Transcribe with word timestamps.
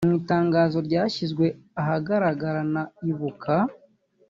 Mu 0.07 0.11
itangazo 0.21 0.77
ryashyizwe 0.87 1.45
ahagaragara 1.81 2.61
na 2.73 2.83
Ibuka 3.09 3.55